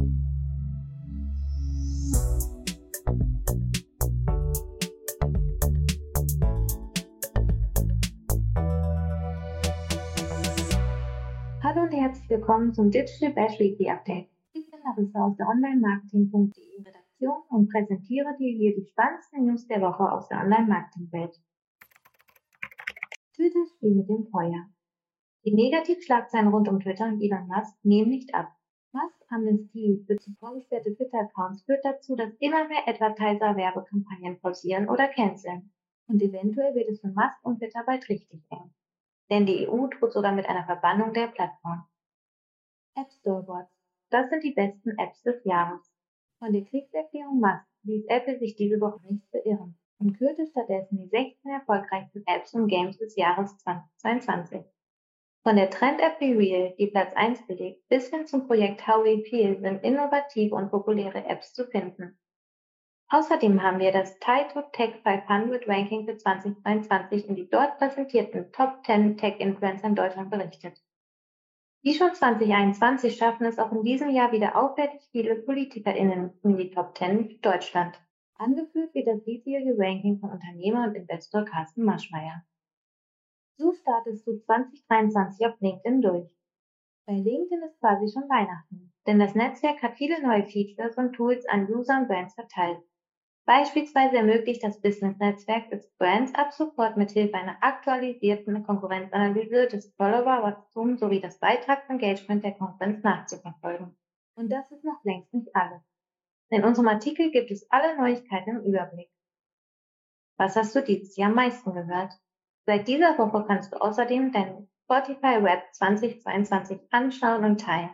[0.00, 0.06] Hallo
[11.82, 14.30] und herzlich willkommen zum Digital Bash Weekly Update.
[14.54, 19.82] Ich bin Larissa aus der Online-Marketing.de Redaktion und präsentiere dir hier die spannendsten News der
[19.82, 21.38] Woche aus der Online-Marketing-Welt.
[23.34, 24.66] Twitter spielt mit dem Feuer.
[25.44, 28.50] Die Negativschlagzeilen rund um Twitter und Elon Musk nehmen nicht ab.
[28.92, 35.72] Musk Amnestie zu vorgesperrte Twitter-Accounts führt dazu, dass immer mehr Advertiser Werbekampagnen pausieren oder canceln.
[36.08, 38.74] Und eventuell wird es für Musk und Twitter bald richtig eng.
[39.30, 41.86] Denn die EU droht sogar mit einer Verbannung der Plattform.
[42.96, 43.70] App Store Bots.
[44.10, 45.80] Das sind die besten Apps des Jahres.
[46.40, 51.08] Von der Kriegserklärung Musk ließ Apple sich diese Woche nicht beirren und kürte stattdessen die
[51.08, 54.64] 16 erfolgreichsten Apps und Games des Jahres 2022.
[55.42, 59.58] Von der Trend-App BeReal, die Platz 1 belegt, bis hin zum Projekt How We Feel
[59.58, 62.18] sind innovative und populäre Apps zu finden.
[63.08, 68.84] Außerdem haben wir das Taito Tech 500 Ranking für 2022 in die dort präsentierten Top
[68.84, 70.78] 10 Tech-Influencer in Deutschland berichtet.
[71.82, 76.70] Wie schon 2021 schaffen es auch in diesem Jahr wieder auffällig viele PolitikerInnen in die
[76.70, 77.98] Top 10 für Deutschland.
[78.34, 82.44] Angeführt wird das diesjährige Ranking von Unternehmer und Investor Carsten Maschmeyer.
[83.60, 86.30] So startest du 2023 auf LinkedIn durch.
[87.06, 91.46] Bei LinkedIn ist quasi schon Weihnachten, denn das Netzwerk hat viele neue Features und Tools
[91.46, 92.78] an User und Brands verteilt.
[93.44, 101.20] Beispielsweise ermöglicht das Business-Netzwerk es Brands ab sofort mithilfe einer aktualisierten Konkurrenzanalyse des Follower-Wachstums sowie
[101.20, 103.94] des Beitragsengagement der Konkurrenz nachzuverfolgen.
[104.36, 105.82] Und das ist noch längst nicht alles.
[106.48, 109.10] In unserem Artikel gibt es alle Neuigkeiten im Überblick.
[110.38, 112.14] Was hast du dieses Jahr am meisten gehört?
[112.66, 117.90] Seit dieser Woche kannst du außerdem dein Spotify Rap 2022 anschauen und teilen.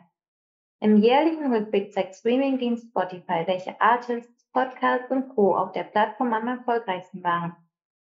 [0.80, 5.56] Im jährlichen Rückblick zeigt Streamingdienst Spotify, welche Artists Podcasts und Co.
[5.56, 7.54] auf der Plattform am erfolgreichsten waren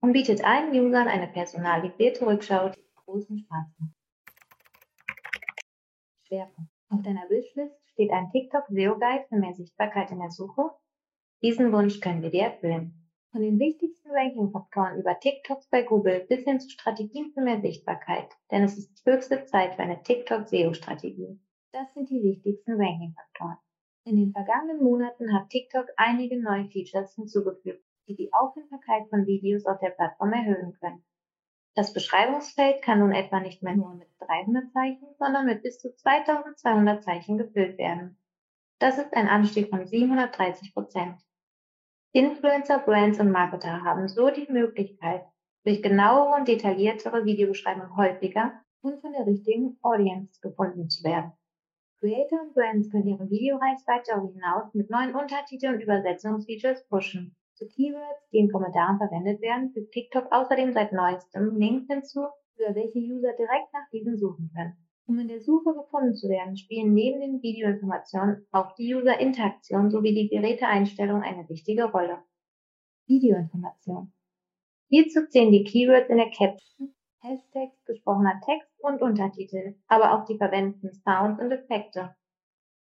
[0.01, 3.93] und bietet allen Usern eine personalisierte Rückschau, die großen Spaß macht.
[6.23, 6.71] Schwerpunkt.
[6.89, 10.71] Auf deiner Wishlist steht ein TikTok SEO Guide für mehr Sichtbarkeit in der Suche.
[11.41, 13.06] Diesen Wunsch können wir dir erfüllen.
[13.37, 18.35] Von den wichtigsten Ranking-Faktoren über TikToks bei Google bis hin zu Strategien für mehr Sichtbarkeit,
[18.49, 21.39] denn es ist höchste Zeit für eine TikTok SEO-Strategie.
[21.71, 23.57] Das sind die wichtigsten Ranking-Faktoren.
[24.05, 29.67] In den vergangenen Monaten hat TikTok einige neue Features hinzugefügt, die die Auffindbarkeit von Videos
[29.67, 31.03] auf der Plattform erhöhen können.
[31.75, 35.95] Das Beschreibungsfeld kann nun etwa nicht mehr nur mit 300 Zeichen, sondern mit bis zu
[35.95, 38.17] 2200 Zeichen gefüllt werden.
[38.79, 41.21] Das ist ein Anstieg von 730 Prozent.
[42.17, 45.23] Influencer, Brands und Marketer haben so die Möglichkeit,
[45.63, 51.33] durch genauere und detailliertere Videobeschreibungen häufiger und von der richtigen Audience gefunden zu werden.
[51.99, 57.35] Creator und Brands können ihre Videoreichweite darüber hinaus mit neuen Untertiteln und Übersetzungsfeatures pushen.
[57.53, 62.73] Zu Keywords, die in Kommentaren verwendet werden, fügt TikTok außerdem seit neuestem Links hinzu, über
[62.73, 64.86] welche User direkt nach diesen suchen können.
[65.07, 70.13] Um in der Suche gefunden zu werden, spielen neben den Videoinformationen auch die User-Interaktion sowie
[70.13, 72.19] die Geräteeinstellung eine wichtige Rolle.
[73.07, 74.11] Videoinformation.
[74.89, 80.37] Hierzu zählen die Keywords in der Caption, Hashtags, gesprochener Text und Untertitel, aber auch die
[80.37, 82.13] verwendeten Sounds und Effekte.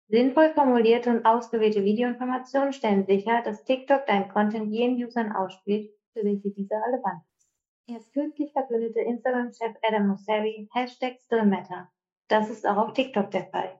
[0.08, 6.24] Sinnvoll formulierte und ausgewählte Videoinformationen stellen sicher, dass TikTok deinen Content jenen Usern ausspielt, für
[6.24, 7.48] welche dieser relevant ist.
[7.88, 11.92] Erst kürzlich verkündete Instagram-Chef Adam Mosseri Hashtag Still Matter.
[12.28, 13.80] Das ist auch auf TikTok der Fall.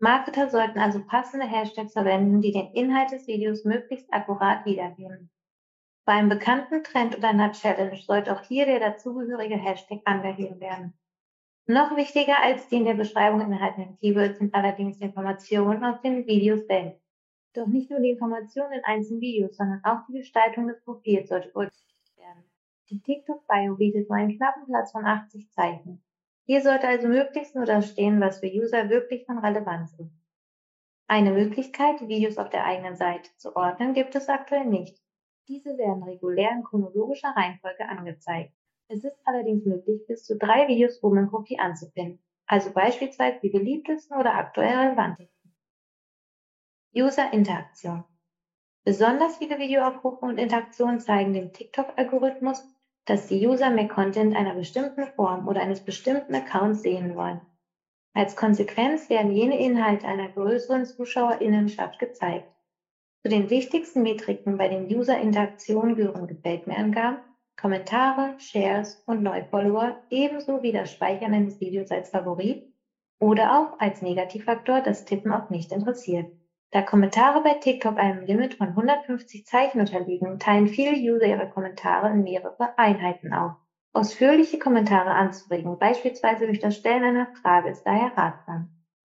[0.00, 5.30] Marketer sollten also passende Hashtags verwenden, die den Inhalt des Videos möglichst akkurat wiedergeben.
[6.04, 10.92] Bei einem bekannten Trend oder einer Challenge sollte auch hier der dazugehörige Hashtag angegeben werden.
[11.66, 16.26] Noch wichtiger als die in der Beschreibung enthaltenen Keywords sind allerdings die Informationen aus den
[16.26, 17.00] Videos selbst.
[17.54, 21.48] Doch nicht nur die Informationen in einzelnen Videos, sondern auch die Gestaltung des Profils sollte
[21.48, 22.44] berücksichtigt werden.
[22.90, 26.03] Die TikTok-Bio bietet nur einen knappen Platz von 80 Zeichen.
[26.46, 30.14] Hier sollte also möglichst nur das stehen, was für User wirklich von Relevanz ist.
[31.06, 35.00] Eine Möglichkeit, Videos auf der eigenen Seite zu ordnen, gibt es aktuell nicht.
[35.48, 38.52] Diese werden regulär in chronologischer Reihenfolge angezeigt.
[38.88, 43.50] Es ist allerdings möglich, bis zu drei Videos oben in Kopie anzupinnen, also beispielsweise die
[43.50, 45.54] beliebtesten oder aktuell relevantesten.
[46.94, 48.04] User-Interaktion.
[48.84, 52.66] Besonders viele Videoaufrufe und Interaktionen zeigen dem TikTok-Algorithmus,
[53.06, 57.40] dass die User mehr Content einer bestimmten Form oder eines bestimmten Accounts sehen wollen.
[58.14, 62.48] Als Konsequenz werden jene Inhalte einer größeren Zuschauerinnenschaft gezeigt.
[63.22, 67.18] Zu den wichtigsten Metriken bei den User-Interaktionen gehören Gefällt mir Angaben,
[67.56, 72.62] Kommentare, Shares und Neufollower ebenso wie das Speichern eines Videos als Favorit
[73.20, 76.30] oder auch als Negativfaktor das Tippen auf nicht interessiert.
[76.74, 82.10] Da Kommentare bei TikTok einem Limit von 150 Zeichen unterliegen, teilen viele User ihre Kommentare
[82.10, 83.52] in mehrere Einheiten auf.
[83.92, 88.70] Ausführliche Kommentare anzuregen, beispielsweise durch das Stellen einer Frage, ist daher ratsam.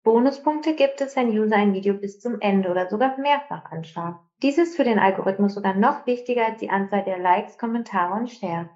[0.04, 4.18] Bonuspunkte gibt es, wenn User ein Video bis zum Ende oder sogar mehrfach anschauen.
[4.42, 8.30] Dies ist für den Algorithmus sogar noch wichtiger als die Anzahl der Likes, Kommentare und
[8.30, 8.68] Shares.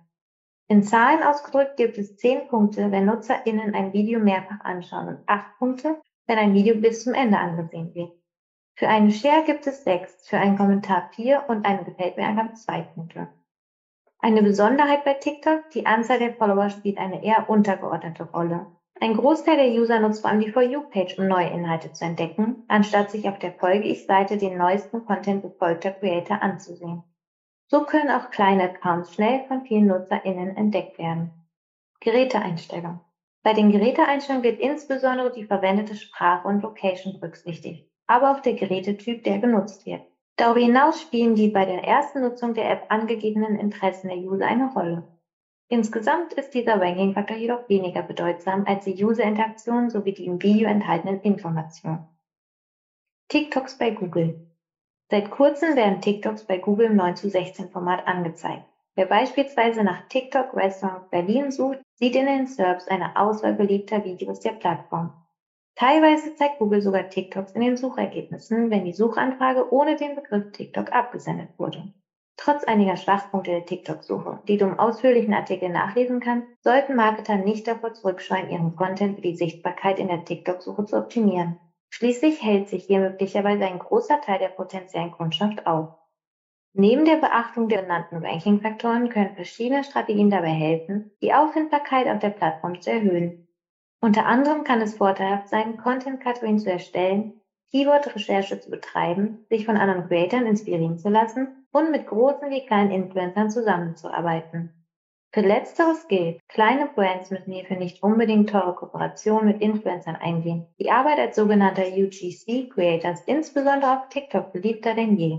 [0.69, 5.59] In Zahlen ausgedrückt gibt es 10 Punkte, wenn NutzerInnen ein Video mehrfach anschauen und 8
[5.59, 8.20] Punkte, wenn ein Video bis zum Ende angesehen wird.
[8.81, 12.55] Für einen Share gibt es 6, für einen Kommentar 4 und eine Gefällt mir Angabe
[12.55, 13.29] 2 Punkte.
[14.21, 18.69] Eine Besonderheit bei TikTok, die Anzahl der Follower spielt eine eher untergeordnete Rolle.
[18.99, 22.65] Ein Großteil der User nutzt vor allem die For You-Page, um neue Inhalte zu entdecken,
[22.69, 27.03] anstatt sich auf der Folge-Ich-Seite den neuesten Content befolgter Creator anzusehen.
[27.67, 31.33] So können auch kleine Accounts schnell von vielen NutzerInnen entdeckt werden.
[32.01, 33.01] Geräteeinstellung.
[33.43, 39.23] Bei den Geräteeinstellungen wird insbesondere die verwendete Sprache und Location berücksichtigt, aber auch der Gerätetyp,
[39.23, 40.03] der genutzt wird.
[40.35, 44.73] Darüber hinaus spielen die bei der ersten Nutzung der App angegebenen Interessen der User eine
[44.73, 45.05] Rolle.
[45.69, 51.21] Insgesamt ist dieser Ranking-Faktor jedoch weniger bedeutsam als die User-Interaktion sowie die im Video enthaltenen
[51.21, 52.09] Informationen.
[53.29, 54.45] TikToks bei Google.
[55.09, 58.65] Seit kurzem werden TikToks bei Google im 9 zu 16 Format angezeigt.
[58.97, 64.41] Wer beispielsweise nach TikTok Restaurant Berlin sucht, sieht in den SERPs eine Auswahl beliebter Videos
[64.41, 65.13] der Plattform.
[65.81, 70.93] Teilweise zeigt Google sogar TikToks in den Suchergebnissen, wenn die Suchanfrage ohne den Begriff TikTok
[70.93, 71.95] abgesendet wurde.
[72.37, 77.67] Trotz einiger Schwachpunkte der TikTok-Suche, die du im ausführlichen Artikel nachlesen kannst, sollten Marketer nicht
[77.67, 81.59] davor zurückscheuen, ihren Content für die Sichtbarkeit in der TikTok-Suche zu optimieren.
[81.89, 85.95] Schließlich hält sich hier möglicherweise ein großer Teil der potenziellen Kundschaft auf.
[86.75, 92.29] Neben der Beachtung der genannten Ranking-Faktoren können verschiedene Strategien dabei helfen, die Auffindbarkeit auf der
[92.29, 93.47] Plattform zu erhöhen.
[94.03, 100.09] Unter anderem kann es vorteilhaft sein, Content-Kategorien zu erstellen, Keyword-Recherche zu betreiben, sich von anderen
[100.09, 104.73] Creatoren inspirieren zu lassen und mit großen wie kleinen Influencern zusammenzuarbeiten.
[105.33, 110.67] Für letzteres gilt, kleine Brands müssen hierfür nicht unbedingt teure Kooperationen mit Influencern eingehen.
[110.81, 115.39] Die Arbeit als sogenannter UGC-Creator ist insbesondere auf TikTok beliebter denn je.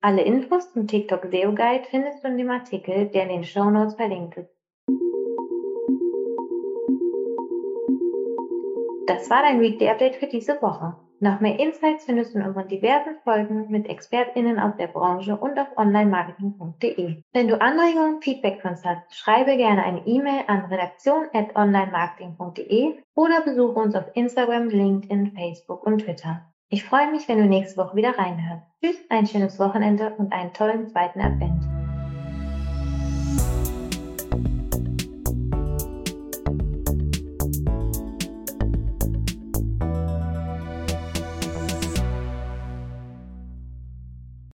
[0.00, 3.68] Alle Infos zum TikTok SEO Guide findest du in dem Artikel, der in den Show
[3.68, 4.55] Notes verlinkt ist.
[9.06, 10.96] Das war dein Weekly Update für diese Woche.
[11.20, 15.56] Noch mehr Insights findest du in unseren diversen Folgen mit ExpertInnen aus der Branche und
[15.58, 17.22] auf onlinemarketing.de.
[17.32, 23.78] Wenn du Anregungen Feedback für uns hast, schreibe gerne eine E-Mail an redaktion.onlinemarketing.de oder besuche
[23.78, 26.42] uns auf Instagram, LinkedIn, Facebook und Twitter.
[26.68, 28.66] Ich freue mich, wenn du nächste Woche wieder reinhörst.
[28.82, 31.75] Tschüss, ein schönes Wochenende und einen tollen zweiten Advent.